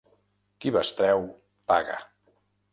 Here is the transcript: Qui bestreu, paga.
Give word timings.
Qui 0.63 0.71
bestreu, 0.77 1.21
paga. 1.73 2.03